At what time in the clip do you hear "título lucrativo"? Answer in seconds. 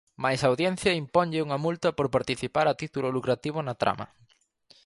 2.81-3.59